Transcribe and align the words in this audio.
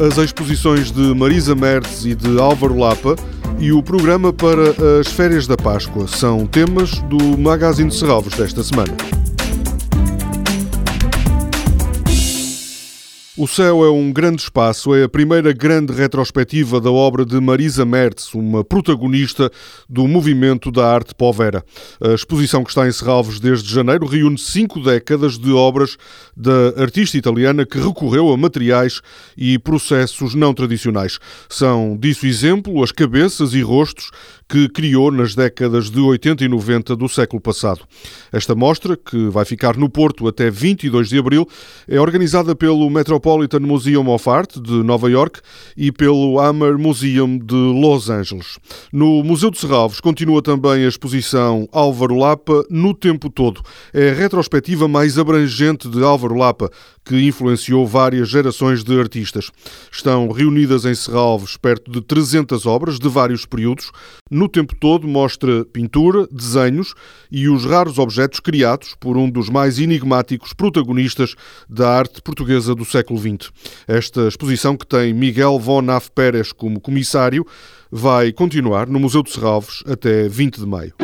as 0.00 0.18
exposições 0.18 0.90
de 0.90 1.14
Marisa 1.14 1.54
Mertes 1.54 2.04
e 2.04 2.14
de 2.14 2.38
Álvaro 2.38 2.76
Lapa 2.76 3.16
e 3.58 3.72
o 3.72 3.82
programa 3.82 4.32
para 4.32 4.74
as 5.00 5.08
férias 5.08 5.46
da 5.46 5.56
Páscoa 5.56 6.08
são 6.08 6.46
temas 6.46 6.98
do 7.02 7.38
Magazine 7.38 7.88
de 7.88 7.96
Serralvos 7.96 8.34
desta 8.34 8.62
semana. 8.62 9.23
O 13.36 13.48
Céu 13.48 13.84
é 13.84 13.90
um 13.90 14.12
grande 14.12 14.42
espaço, 14.42 14.94
é 14.94 15.02
a 15.02 15.08
primeira 15.08 15.52
grande 15.52 15.92
retrospectiva 15.92 16.80
da 16.80 16.92
obra 16.92 17.26
de 17.26 17.40
Marisa 17.40 17.84
Mertz, 17.84 18.32
uma 18.32 18.62
protagonista 18.62 19.50
do 19.88 20.06
movimento 20.06 20.70
da 20.70 20.86
arte 20.86 21.12
povera. 21.16 21.64
A 22.00 22.14
exposição 22.14 22.62
que 22.62 22.70
está 22.70 22.86
em 22.86 22.92
Serralves 22.92 23.40
desde 23.40 23.74
janeiro 23.74 24.06
reúne 24.06 24.38
cinco 24.38 24.78
décadas 24.78 25.36
de 25.36 25.50
obras 25.50 25.96
da 26.36 26.80
artista 26.80 27.18
italiana 27.18 27.66
que 27.66 27.76
recorreu 27.76 28.32
a 28.32 28.36
materiais 28.36 29.00
e 29.36 29.58
processos 29.58 30.36
não 30.36 30.54
tradicionais. 30.54 31.18
São 31.48 31.96
disso 31.96 32.28
exemplo 32.28 32.84
as 32.84 32.92
cabeças 32.92 33.52
e 33.52 33.62
rostos 33.62 34.12
que 34.48 34.68
criou 34.68 35.10
nas 35.10 35.34
décadas 35.34 35.90
de 35.90 36.00
80 36.00 36.44
e 36.44 36.48
90 36.48 36.96
do 36.96 37.08
século 37.08 37.40
passado. 37.40 37.80
Esta 38.32 38.54
mostra, 38.54 38.96
que 38.96 39.28
vai 39.28 39.44
ficar 39.44 39.76
no 39.76 39.88
Porto 39.88 40.26
até 40.28 40.50
22 40.50 41.08
de 41.08 41.18
abril, 41.18 41.48
é 41.88 42.00
organizada 42.00 42.54
pelo 42.54 42.88
Metropolitan 42.90 43.60
Museum 43.60 44.08
of 44.08 44.28
Art 44.28 44.56
de 44.58 44.82
Nova 44.82 45.10
York 45.10 45.40
e 45.76 45.90
pelo 45.90 46.38
Hammer 46.40 46.78
Museum 46.78 47.38
de 47.38 47.54
Los 47.54 48.10
Angeles. 48.10 48.58
No 48.92 49.22
Museu 49.22 49.50
de 49.50 49.58
Serralves 49.58 50.00
continua 50.00 50.42
também 50.42 50.84
a 50.84 50.88
exposição 50.88 51.68
Álvaro 51.72 52.16
Lapa 52.16 52.64
no 52.70 52.94
tempo 52.94 53.30
todo. 53.30 53.62
É 53.92 54.10
a 54.10 54.14
retrospectiva 54.14 54.86
mais 54.88 55.18
abrangente 55.18 55.88
de 55.88 56.02
Álvaro 56.02 56.36
Lapa, 56.36 56.70
que 57.04 57.26
influenciou 57.26 57.86
várias 57.86 58.28
gerações 58.28 58.82
de 58.82 58.98
artistas. 58.98 59.50
Estão 59.92 60.30
reunidas 60.30 60.84
em 60.84 60.94
Serralves 60.94 61.56
perto 61.56 61.90
de 61.90 62.00
300 62.00 62.66
obras 62.66 62.98
de 62.98 63.08
vários 63.08 63.44
períodos. 63.44 63.90
No 64.34 64.48
tempo 64.48 64.74
todo 64.74 65.06
mostra 65.06 65.64
pintura, 65.66 66.26
desenhos 66.28 66.92
e 67.30 67.48
os 67.48 67.64
raros 67.64 68.00
objetos 68.00 68.40
criados 68.40 68.96
por 68.98 69.16
um 69.16 69.30
dos 69.30 69.48
mais 69.48 69.78
enigmáticos 69.78 70.52
protagonistas 70.52 71.36
da 71.70 71.88
arte 71.88 72.20
portuguesa 72.20 72.74
do 72.74 72.84
século 72.84 73.20
XX. 73.20 73.52
Esta 73.86 74.26
exposição, 74.26 74.76
que 74.76 74.88
tem 74.88 75.14
Miguel 75.14 75.56
von 75.60 75.88
Af 75.88 76.10
Pérez 76.10 76.50
como 76.50 76.80
comissário, 76.80 77.46
vai 77.92 78.32
continuar 78.32 78.88
no 78.88 78.98
Museu 78.98 79.22
de 79.22 79.30
Serralves 79.30 79.84
até 79.86 80.28
20 80.28 80.58
de 80.58 80.66
maio. 80.66 80.94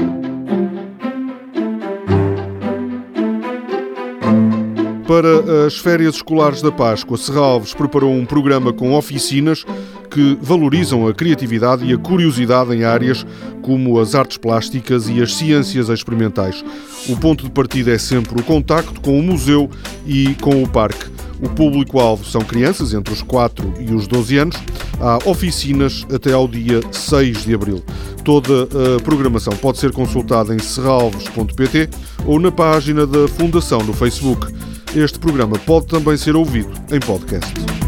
Para 5.10 5.66
as 5.66 5.76
férias 5.76 6.14
escolares 6.14 6.62
da 6.62 6.70
Páscoa, 6.70 7.18
Serralves 7.18 7.74
preparou 7.74 8.12
um 8.12 8.24
programa 8.24 8.72
com 8.72 8.94
oficinas 8.94 9.64
que 10.10 10.36
valorizam 10.42 11.06
a 11.06 11.14
criatividade 11.14 11.84
e 11.84 11.92
a 11.92 11.98
curiosidade 11.98 12.74
em 12.74 12.84
áreas 12.84 13.24
como 13.62 13.98
as 14.00 14.14
artes 14.14 14.36
plásticas 14.36 15.08
e 15.08 15.22
as 15.22 15.34
ciências 15.34 15.88
experimentais. 15.88 16.64
O 17.08 17.16
ponto 17.16 17.44
de 17.44 17.50
partida 17.50 17.92
é 17.92 17.98
sempre 17.98 18.40
o 18.40 18.44
contacto 18.44 19.00
com 19.00 19.18
o 19.18 19.22
museu 19.22 19.70
e 20.06 20.34
com 20.40 20.62
o 20.62 20.68
parque. 20.68 21.06
O 21.42 21.48
público-alvo 21.48 22.24
são 22.24 22.42
crianças 22.42 22.92
entre 22.92 23.14
os 23.14 23.22
4 23.22 23.74
e 23.80 23.94
os 23.94 24.06
12 24.06 24.36
anos. 24.36 24.56
Há 25.00 25.18
oficinas 25.24 26.06
até 26.12 26.32
ao 26.32 26.46
dia 26.46 26.80
6 26.92 27.44
de 27.44 27.54
abril. 27.54 27.82
Toda 28.24 28.64
a 28.64 29.00
programação 29.02 29.54
pode 29.56 29.78
ser 29.78 29.92
consultada 29.92 30.54
em 30.54 30.58
serralves.pt 30.58 31.88
ou 32.26 32.38
na 32.38 32.52
página 32.52 33.06
da 33.06 33.26
Fundação 33.26 33.78
no 33.78 33.94
Facebook. 33.94 34.52
Este 34.94 35.18
programa 35.18 35.58
pode 35.60 35.86
também 35.86 36.16
ser 36.16 36.36
ouvido 36.36 36.72
em 36.92 37.00
podcast. 37.00 37.79